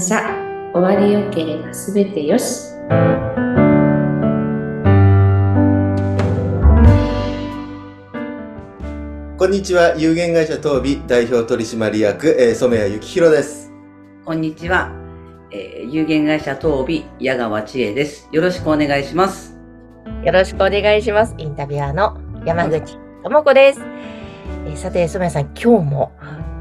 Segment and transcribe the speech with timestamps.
[0.00, 2.70] 感謝終わりよければすべてよし。
[9.36, 9.94] こんにちは。
[9.98, 13.70] 有限会社東美代表取締役、えー、染谷幸宏です。
[14.24, 14.90] こんにちは、
[15.50, 18.26] えー、有限会社東美矢川千恵です。
[18.32, 19.58] よろしくお願いします。
[20.24, 21.34] よろしくお願いします。
[21.36, 23.82] インタビュアーの山口智子です、
[24.64, 26.12] えー、さて染谷さん今日も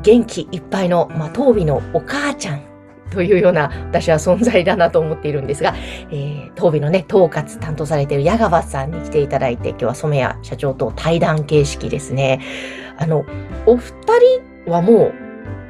[0.03, 2.68] 元気いっぱいの、まあ、東美のお母ちゃん
[3.09, 5.73] というような私は存在だなと思っているんですが、
[6.11, 12.41] えー、東美のね、統括担当されている矢川さんに来ていただいて、今日は染谷社長と対談形式ですね。
[12.97, 13.25] あの、
[13.65, 13.93] お二
[14.65, 15.13] 人はもう、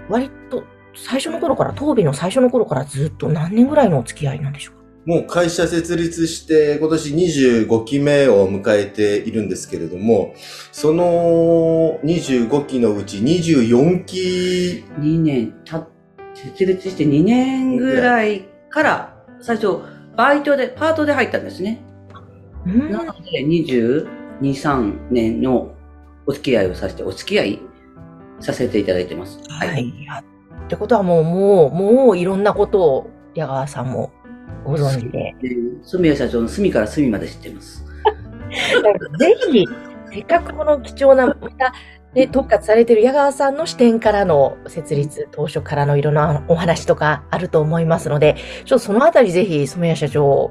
[0.09, 0.63] 割と
[0.95, 4.79] 最初の頃から、東美の最初の頃からずっと何年ぐらいのお付き合いなんでしょうか？
[5.05, 10.35] もう会社設立して今年25期目を迎えているんですけれども、
[10.71, 14.83] その25期のうち24期。
[14.99, 15.87] 2年た、
[16.43, 19.81] 設立して2年ぐらいから最初
[20.15, 21.81] バイトで、パートで入ったんですね。
[22.65, 24.05] なので22、
[24.41, 25.73] 3年の
[26.25, 27.59] お付き合いをさせて、お付き合い
[28.41, 29.39] させていただいてます。
[29.49, 29.69] はい。
[29.69, 29.93] はい、
[30.65, 34.11] ってことはもう、もう、もういろんなことを矢川さんも
[34.65, 35.33] ご存知で。
[35.83, 37.85] 住谷社長の隅から隅まで知ってます。
[39.19, 39.65] ぜひ、
[40.11, 41.73] せっかくこの貴重な、また、
[42.15, 50.49] ね、特化されている矢川さんの視点からの設立、当初からのいろんなお話とかあると思いますので、ちょっとそのあたりぜひ、染谷社長、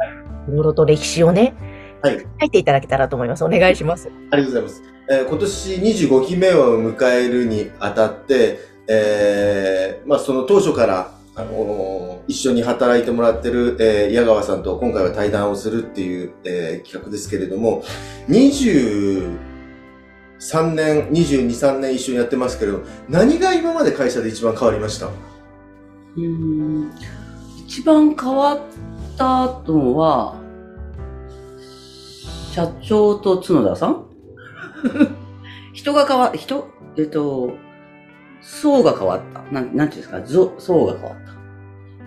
[0.48, 1.54] いろいろと歴史をね、
[2.00, 2.26] はい。
[2.40, 3.44] 書いていただけたらと思います。
[3.44, 4.08] お願いします。
[4.30, 4.82] ありがとうございます。
[5.10, 5.74] えー、今年
[6.06, 17.82] 25期目を迎えるにあたって、えー、まあその当初から、あのー、一緒に働いてもらってる、えー、矢川さんと今回は対談をするっていう、えー、企画ですけれども、
[20.40, 25.08] 23年、22、3年一緒にやってますけれど、何が今まで会社で一番変わりました？
[26.16, 26.90] うん、
[27.66, 28.60] 一番変わっ
[29.16, 30.36] たのは、
[32.52, 34.04] 社長と角田さん？
[35.74, 37.50] 人が変わ、人、えっと、
[38.40, 39.42] 層が変わった。
[39.52, 41.28] なん、なんていうんですか、層が変わった。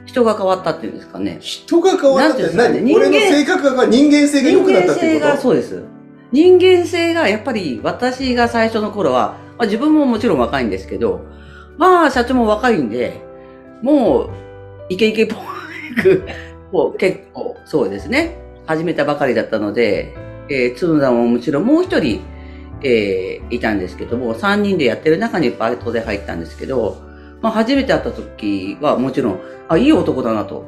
[0.05, 1.38] 人が変わったっていうんですかね。
[1.41, 2.94] 人が変わったって何？
[2.95, 5.05] 俺の性格が人間性が良くなったってこと？
[5.05, 5.84] 人間性が、そうです。
[6.31, 11.25] 人間性が、やっぱり私が最初の頃は、まあ自分ももちろん若いんですけど、
[11.77, 13.21] まあ社長も若いんで、
[13.81, 14.29] もう、
[14.89, 15.35] イケイケっぽ
[16.01, 16.23] く、
[16.71, 18.37] こう結構、そうですね。
[18.65, 20.13] 始めたばかりだったので、
[20.49, 22.21] えー、角田ももちろんもう一人、
[22.83, 26.97] えー、いたんですけども、三人でやってる中にバイトで入ったんですけど、
[27.41, 30.63] まあ、初めて会った時はもちろん、あ、いい男だなと。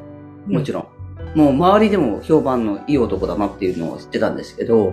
[0.46, 0.86] もちろん。
[1.34, 4.92] うん、もう周りでも評判のいい男だなっていうのを知ってたんですけど、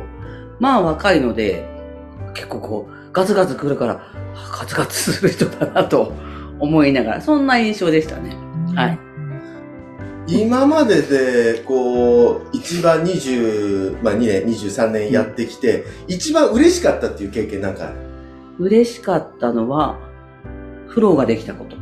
[0.62, 1.66] まあ若いので、
[2.36, 4.00] 結構こう、ガツガツ来るから、
[4.60, 6.14] ガツガツする人だなと
[6.60, 8.36] 思いながら、そんな印象でしたね。
[8.76, 9.00] はい。
[10.28, 17.92] 今までで、こう、一番20、まあ2年、23年やってきて、一番嬉しかったっていう経験なんか
[18.60, 19.98] 嬉しかったのは、
[20.88, 21.76] フローができたこと。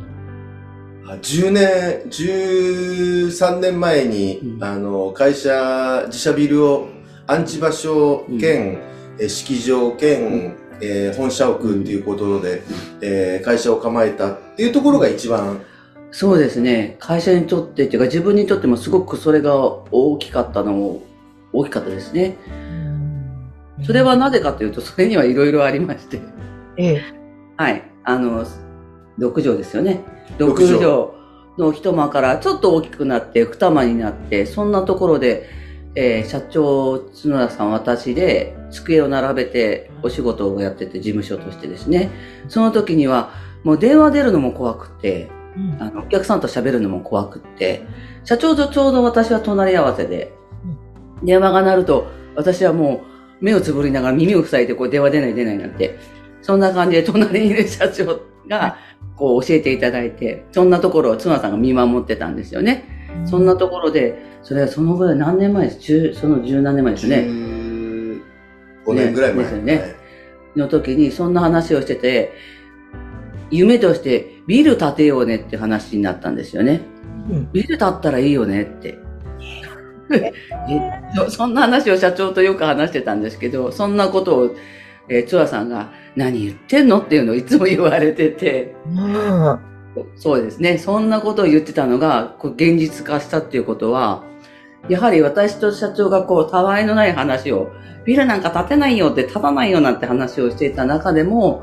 [1.16, 6.88] 10年、13年前に、うん、あの、会社、自社ビルを、
[7.30, 8.80] アンチ場所兼、
[9.16, 12.62] うん、式場兼、うん、えー、本社屋っていうことで、
[13.00, 15.62] えー、会社を構えたっていうところが一番、
[16.10, 16.96] そうですね。
[16.98, 19.54] 会社にとってっていうか自分にとってもすごくそれが
[19.92, 21.02] 大きかったのも
[21.52, 22.36] 大きかったですね。
[23.84, 26.20] それはなぜかというと、それにはいろいろありまして。
[26.78, 27.02] ええ。
[27.56, 27.84] はい。
[28.02, 28.44] あの、
[29.20, 30.00] 6畳ですよね。
[30.38, 30.80] 6畳
[31.58, 35.60] の一間からちょっと大きくなって二間になって、そんなところで、
[35.94, 42.10] えー、社長、角田さん、私で机を並べてお仕事をやってて、事務所としてですね。
[42.48, 43.30] その時には、
[43.64, 45.28] もう電話出るのも怖くて、
[45.78, 47.86] あのお客さんと喋るのも怖くって、
[48.24, 50.32] 社長とちょうど私は隣り合わせで、
[51.22, 53.02] 電話が鳴ると、私はも
[53.40, 55.98] う目をつぶりながら耳を塞いでこう電話出ない出ないなんて、
[56.42, 58.78] そんな感じで隣にいる社長が
[59.16, 62.84] こう教えていただいて、そんなところを妻さんが見守ってたんですよね。
[63.26, 65.80] そんなところで、それはそのぐらい何年前です？
[65.80, 67.16] 十その十何年前ですね。
[68.86, 69.96] 5年ぐらい前、ね、ですよね。
[70.56, 72.32] の時にそんな話をしてて、
[73.50, 76.80] 夢としてビル建てようねって話になったんですよね。
[77.30, 78.98] うん、ビル建ったらいいよねって。
[81.28, 84.56] そんな話を社長とよく話してたんですけど、そんなことを、
[85.08, 89.58] えー、ツアさんが何言ってんのっていうのをいつも言われてて、うん、
[90.16, 90.78] そうですね。
[90.78, 94.24] そんなことを言ってたのが、こう現実化したっていうことは、
[94.88, 97.70] やはり私と社長がこう、たわいのない話を、
[98.04, 101.62] ビルなんか建てないよって建たないよなんて話をしていた中でも、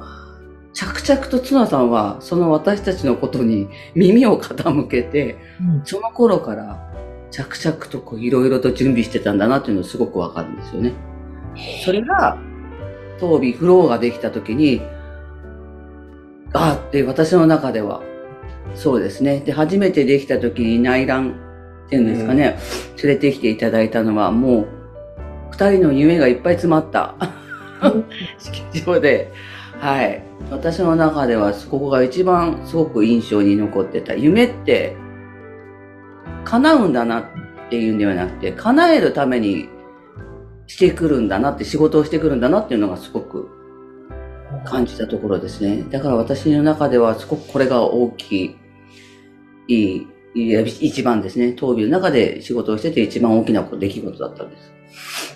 [0.74, 6.88] 着々と綱さんは、その私たちのことに耳を傾けて、うんその頃から
[7.32, 10.94] 着々とこういろいろと準備してたんだなっていうのがすごくわかるんですよね。
[11.84, 12.38] それが、
[13.20, 14.82] 当ビフローができた時に、
[16.54, 18.02] ああって私の中では、
[18.76, 19.40] そうですね。
[19.40, 21.47] で、初めてできた時に内覧っ
[21.90, 22.58] ていうんですかね、
[23.04, 24.68] 連れてきていただいたのはもう、
[25.52, 27.16] 二人の夢がいっぱい詰まった
[28.38, 29.32] 式場で、
[29.80, 30.24] はい。
[30.50, 34.16] 私の中では、ここが一番すごく印象に残ってた。
[34.16, 34.96] 夢って、
[36.46, 37.24] 叶うんだなっ
[37.70, 39.70] ていうんではなくて、叶えるために
[40.66, 43.50] してくるんだなって、仕事をしてくるんだなっていうのがすごく
[44.66, 45.84] 感じたところですね。
[45.90, 48.56] だから私の中ではすごくこれが大きい、
[49.68, 51.54] いい、一番ですね。
[51.54, 54.78] 当ビの中で仕事をしてて一番大きな出来事だったんです。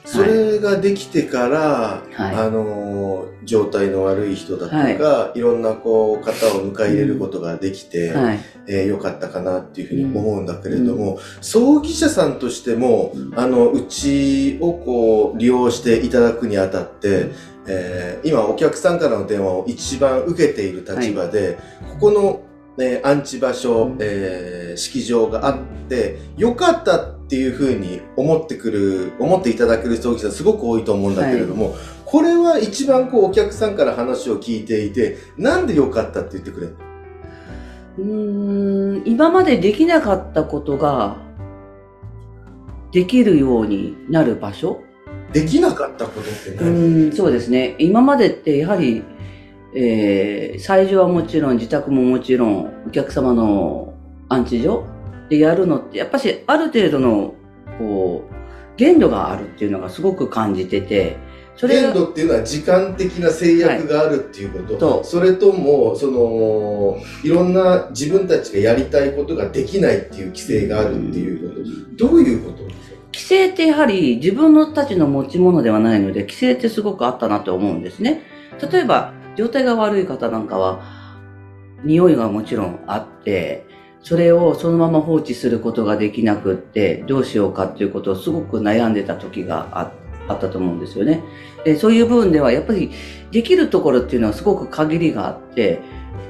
[0.05, 2.35] それができてから、はい。
[2.35, 8.39] あのー状態の悪い人だとか、い、ろんなこう方を迎え入れることができて、はい。
[8.67, 17.31] えー良かったかなっていうふうに思うんだけれども、葬儀社さんとしても、あの、うちをこう、利用していただくにあたって、
[17.67, 21.57] えー今お客さんからの電話を一番受けている立場で、
[21.93, 22.41] ここの、
[22.77, 25.57] ね、安置場所、えー式場があっ
[25.89, 31.75] て、良かったっていうふうに思ってくる、思っていただける葬儀社すごく多いと思うんだけれども、
[32.05, 36.75] これは一番こうお客さんから話を聞いていて、なんで良かったって言ってくれる
[37.97, 41.17] うーん、今までできなかったことが、
[42.93, 44.79] できるようになる場所？
[45.33, 47.75] できなかったことってう何、ーん、そうですね。
[47.79, 49.03] 今までってやはり、
[49.73, 53.93] えー、最初はもちろん、自宅ももちろん、お客様の
[54.29, 54.85] 安置所
[55.29, 57.35] でやるのって、やっぱしある程度の、
[57.77, 61.17] こう、限度があるっていうのがすごく感じてて、
[61.55, 71.55] それが、限度っていうのは時間的な制約があるっていうこと、はいとそれともそのいろんな自分たちがやりたいことができないっていう規制があるっていうこ
[71.97, 72.63] と、どういうこと
[73.13, 78.23] 規制ってやはり自分のたちの持ち物ではないので、規制ってすごくあったなと思うんですね。
[78.71, 80.81] 例えば、状態が悪い方なんかは、
[81.83, 83.65] 匂いがもちろんあって、
[84.03, 89.91] それをそのまま放置することができなくって、どうしようかっていうことをすごく悩んでた時が
[90.27, 91.23] あったと思うんですよね。
[91.63, 92.91] でそういう部分では、やっぱり
[93.31, 95.81] できるところっていうのはすごく限りがあって、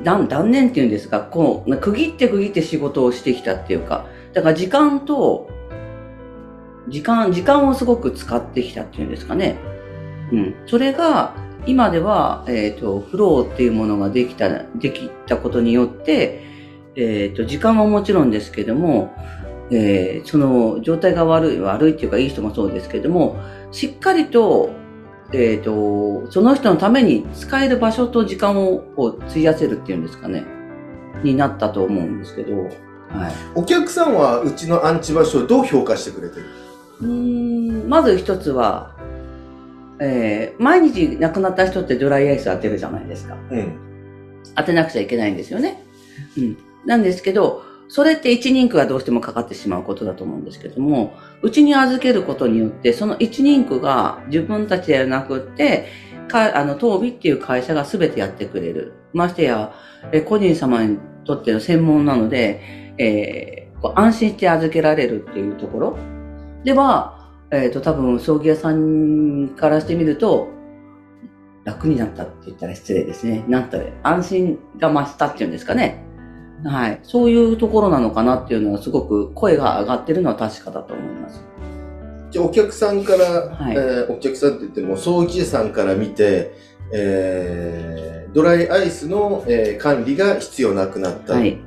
[0.03, 5.49] 断断念っていうんですか、こう、区切って区切って仕事をしてきたっていうか、だから時間と、
[6.89, 9.57] 時間、時間をすごく使ってきたっていうんですかね。
[10.31, 10.55] うん。
[10.65, 16.43] それが、今では、えっ、と、フローっていうものができた、できたことによって、
[16.95, 19.15] えっ、と、時間はもちろんですけども、
[19.71, 23.37] えーその状態が悪い、悪いっていうかいい人もそうですけども、
[23.71, 24.71] しっかりと、
[25.33, 30.43] えっ、と、その人のために使える場所と時間をこう費やせるっていうんですかね、
[31.23, 32.71] になったと思うんですけど、はい。
[33.55, 36.45] お客さんはうちの安置場所をどう評価してくれてる
[37.01, 38.90] うーんまず一つは、
[40.01, 43.37] えー毎日亡くなった人ってドライアイス当てるじゃないですか。
[43.51, 43.77] うん。
[44.55, 45.81] 当てなくちゃいけないんですよね。
[46.37, 46.57] うん。
[46.85, 55.87] なんですけど、それって一人区がどうしてもかかってしまうことだと思うんですけども、うちに預けることによって、その一人区が自分たちではなくって、
[56.27, 58.93] か、あの、東美っていう会社が全てやってくれる。
[59.13, 59.73] ましてや、
[60.11, 63.61] え個人様にとっての専門なので、えー
[63.95, 65.97] 安心して預けられるっていうところ
[66.63, 67.20] では、
[67.51, 70.47] えっ、と、多分、葬儀屋さんからしてみると、
[71.63, 73.43] 楽になったって言ったら失礼ですね。
[73.47, 76.03] なんとね、安心が増したっていうんですかね。
[76.63, 76.99] はい。
[77.03, 81.43] そういうところなのかなっていうのはすごく声が上がってるのは確かだと思います。
[82.31, 86.53] じゃあお客さんから、はいえーお客さんって言っても葬儀社さんから見て、
[86.93, 91.33] えードライアイスの、えー管理が必要なくなった。
[91.33, 91.59] はい。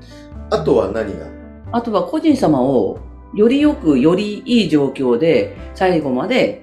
[0.50, 1.26] あとは何が？
[1.73, 2.99] あとは個人様を
[3.35, 6.62] よりよく、よりいい状況で最後まで、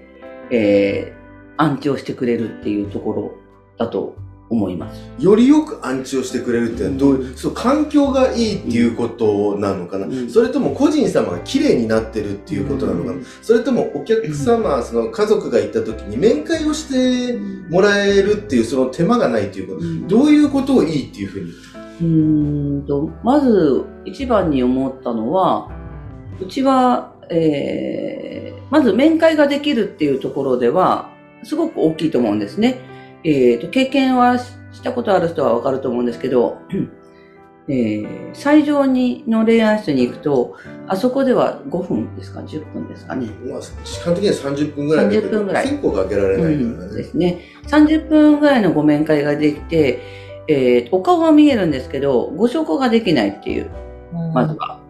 [0.51, 1.22] えー
[1.58, 3.34] 安置をしてくれるっていうところ
[3.78, 4.16] だと
[4.50, 5.00] 思います。
[5.20, 10.28] よりよく安置をしてくれるっていうのはどういう、そう、環境がいいっていうことなのかな、うん。
[10.28, 17.38] それとも個人様が綺麗になってるっていうことなのかな、それともお客様、その家族が行った時に面会をして
[17.70, 20.08] もらえるっていうその手間がないっていうこと、うん。
[20.08, 21.51] どういうことをいいっていうふうに？
[22.01, 25.70] うーんと、まず一番に思ったのは、
[26.41, 31.10] うちは、えー、まず面会ができるっていうところでは、
[31.43, 32.79] すごく大きいと思うんですね。
[33.24, 36.57] えーと、経験はししたことある人はわかると思うんですけど、
[37.67, 40.55] えー、最上にの恋愛室に行くと、
[40.88, 43.27] あそこでは5分ですか ?10 分ですかね。
[43.45, 46.63] まあ、時間的には30分ぐらいだけど30分ぐらい結構かけられないからね。
[46.63, 47.41] うんですね。
[47.67, 50.01] 30分ぐらいのご面会ができて、
[50.48, 53.69] えーお顔は見えるんですけど、ご証拠ができないっていう、
[54.33, 54.81] まずは。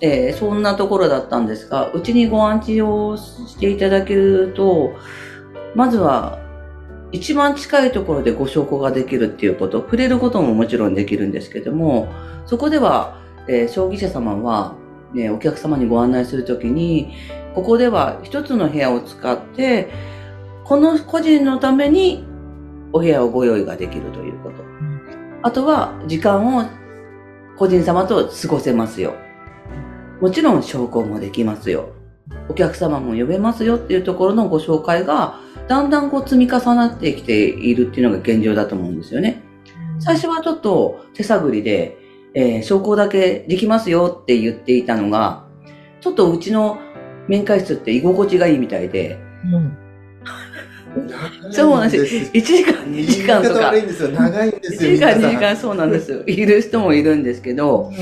[0.00, 4.94] えーそんなところだったんですが、うちにご安置をしていただけると、
[5.74, 6.38] まずは、
[7.10, 12.08] 一番近いところでご証拠ができるっていうこと、触れることももちろんできるんですけども、
[12.46, 14.74] そこでは、えー葬儀社様は、
[15.14, 17.14] ね、お客様にご案内するときに、
[17.54, 19.88] ここでは一つの部屋を使って、
[20.64, 22.24] この個人のために
[22.92, 24.62] お部屋をご用意ができるということ。
[25.42, 26.64] あとは、時間を
[27.56, 29.14] 個人様と過ごせますよ。
[30.20, 31.90] もちろん証拠もできますよ。
[32.48, 39.42] お客様も呼べますよっていうところのご紹介が、だんだんこう積み重なってきているっていうのが現状だと思うんですよね。
[40.00, 41.98] 最初はちょっと手探りで、
[42.34, 45.46] えー証拠だけできますよって言っていたのが、
[46.00, 46.78] ちょっとうちの
[47.28, 49.18] 面会室って居心地がいいみたいで、
[49.52, 49.76] うん
[51.52, 54.08] そうなんですよ1時間、2時間とか言いんですよ。
[54.08, 54.96] 長いんで1すよ。
[54.96, 56.22] 時間、2時間、そうなんですよ。
[56.26, 57.92] いる人もいるんですけど、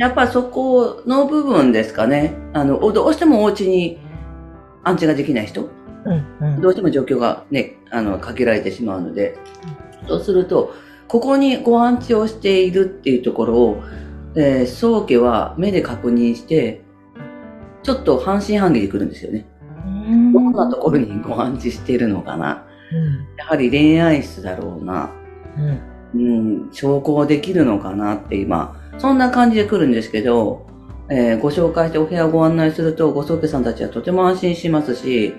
[0.00, 2.34] やっぱそこの部分ですかね。
[2.54, 3.98] あの、どうしてもお家に
[4.82, 5.68] 安置ができない人、
[6.06, 9.36] うんうんどうしても状況がね、あの、限られてしまうので、
[10.08, 10.72] そうすると、
[11.06, 13.82] ここにご安置をしているっていうところを、
[14.36, 16.80] えー、宗家は目で確認して、
[17.82, 19.46] ちょっと半信半疑で来るんですよね。
[19.84, 22.66] うんどんなところにご安置しているのかな。
[23.36, 25.10] やはり恋愛室だろうな。
[25.58, 26.18] うんう
[26.68, 30.66] ん、証拠できるのかなって今、そんな感じで来るんですけど、
[31.08, 35.34] えーご紹介してお部屋をご案内すると、ご宗家さんたちはとても安心しますし、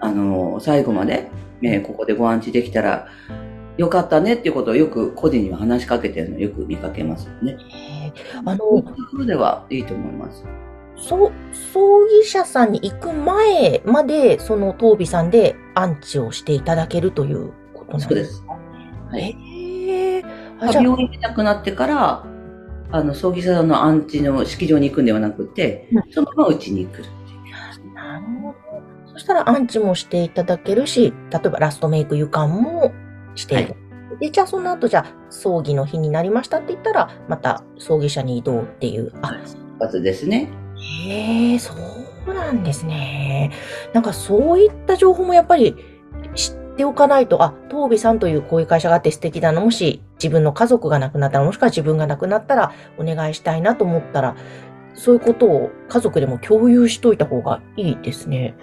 [0.00, 1.30] あの、最後まで、
[1.62, 3.08] えーここでご安置できたら、
[3.78, 7.56] よかったねっていうことをよく個人には話しかけてるのをよく見かけますよね。
[8.04, 8.82] えーあのとこ
[9.14, 10.44] ろではいいと思います。
[10.96, 11.32] そう、
[11.72, 18.52] 葬儀社さんに行く前まで、その当備さんで安置をしていただけるということなんそうでですすか。
[19.10, 19.32] はい。
[19.32, 20.24] へえ
[20.60, 22.24] あ、じゃあ、病院になくなってから、
[22.92, 27.94] あの、葬儀社さんの安置の式場に行くんではなくて、うんそのままうちに来るっていう。
[27.94, 29.12] なるほど。
[29.12, 32.92] そしたら安置もしていただけるし、例えばラストメイク湯間も
[33.34, 33.74] している。
[34.20, 39.12] で、じゃあその後、じゃあ葬儀の日になりましたって言ったら、また葬儀社に移動っていう。
[39.22, 39.40] あ、
[39.78, 40.50] まずですね。
[41.08, 41.72] へえ、そ
[42.26, 43.50] うなんですね。
[43.92, 45.76] なんかそういった情報もやっぱり
[46.34, 49.60] 知っておかないと、あ、東美さんというこういう会社があって素敵だな。
[49.60, 54.36] もし自分の家族が亡くなったら、もしくは自分が亡くなったらお願いしたいなと思ったら、
[54.94, 58.54] そういうことを家族でも共有しといた方がいいですね。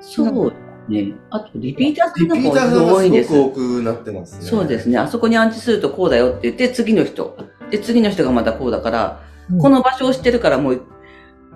[0.00, 0.52] そう
[0.88, 1.14] ね。
[1.30, 3.38] あと、リピーターさリんの方がピーターが多いんですす。
[3.38, 4.44] ごく多くなってますね。
[4.44, 4.98] そうですね。
[4.98, 7.36] あそこに安置するとこうだよって言って、次の人。
[7.70, 10.82] で、次の人がまたこうだから、うんこの場所を知ってるからもう、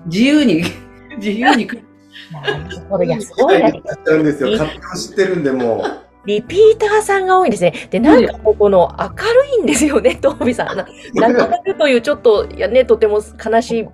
[0.07, 0.63] 自由に、
[1.17, 1.88] 自由に来る。
[2.33, 3.05] なるほど。
[3.05, 3.73] いや、すごいな。
[3.73, 4.51] 知っちゃうんですよ。
[4.53, 6.09] 勝手に知ってるんで、もう。
[6.27, 7.73] リピーターさんが多いですね。
[7.91, 10.77] で、なんかもうこの明るいんですよね、 東美さん。
[10.77, 13.89] な亡くなるというちょっと、いやね、とても悲しい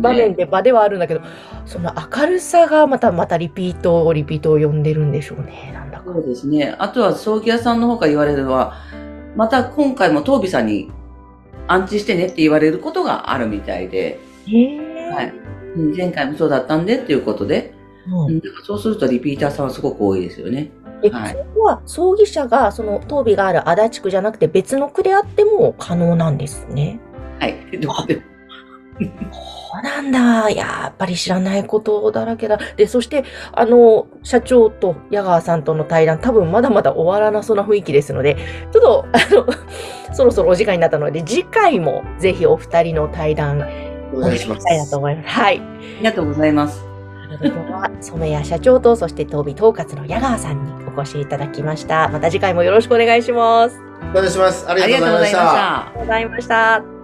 [0.00, 1.20] 場面で場ではあるんだけど、
[1.66, 5.72] その明るさがまた、またリピートをリピートを呼んでるんでしょうね。
[5.74, 6.04] なんだか。
[6.06, 6.74] そうですね。
[6.78, 8.74] あとは葬儀屋さんの方から言われるのは、
[9.34, 10.90] また今回も東美さんに
[11.66, 14.85] 安置してねって言われることがあるみたいで、へえ。
[15.76, 17.74] 前回もそうだったんでっていうことで、
[18.06, 20.70] うんそうするとリピーターさんはすごく多いですよね。
[21.02, 27.00] え、はいそこは葬儀社が、その、当備がある足立区じゃなくて別の区であっても可能なんですね。
[27.40, 27.78] はい。
[27.80, 28.22] どこでも
[28.98, 30.50] そうなんだ。
[30.50, 32.58] やっぱり知らないことだらけだ。
[32.76, 38.36] で、そして、あの、社長と矢川さんとの対談、多分まだまだ終わらなそうな雰囲気ですので、
[38.72, 39.46] ちょっと、あの、
[40.14, 43.66] そろそろお時間になったので、次回もぜひお二人の対談、
[44.16, 44.66] お願いします。
[45.24, 45.60] はい。
[45.60, 45.62] あ
[45.98, 46.84] りがとうございます。
[47.40, 52.08] 今日は染谷社長と、そして当備統括の矢川さんにお越しいただきました。
[52.08, 53.78] また次回もよろしくお願いします。
[54.12, 54.68] お願いします。
[54.68, 55.38] ありありがとうございました。
[55.38, 56.66] がとうございました。
[56.66, 56.95] ありがとうございました。